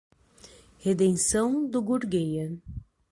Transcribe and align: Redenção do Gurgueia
Redenção 0.79 1.67
do 1.69 1.79
Gurgueia 1.79 2.57